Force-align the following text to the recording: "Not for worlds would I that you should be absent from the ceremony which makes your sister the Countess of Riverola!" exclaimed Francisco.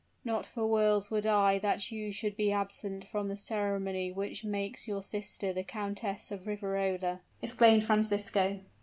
"Not 0.25 0.47
for 0.47 0.65
worlds 0.65 1.11
would 1.11 1.27
I 1.27 1.59
that 1.59 1.91
you 1.91 2.11
should 2.11 2.35
be 2.35 2.51
absent 2.51 3.05
from 3.05 3.27
the 3.27 3.35
ceremony 3.35 4.11
which 4.11 4.43
makes 4.43 4.87
your 4.87 5.03
sister 5.03 5.53
the 5.53 5.63
Countess 5.63 6.31
of 6.31 6.47
Riverola!" 6.47 7.19
exclaimed 7.43 7.83
Francisco. 7.83 8.61